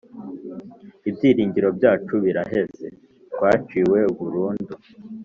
ibyiringiro 1.09 1.69
byacu 1.77 2.15
biraheze 2.23 2.87
twaciwe 3.33 3.99
burundu 4.17 4.73